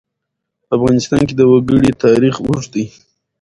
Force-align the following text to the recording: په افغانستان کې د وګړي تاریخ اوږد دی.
په 0.67 0.71
افغانستان 0.77 1.21
کې 1.27 1.33
د 1.37 1.41
وګړي 1.51 1.91
تاریخ 2.05 2.35
اوږد 2.41 2.69
دی. 2.75 2.85